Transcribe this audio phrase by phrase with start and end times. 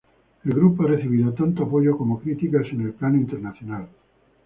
[0.43, 3.87] El grupo ha recibido tanto apoyo como críticas en el plano internacional.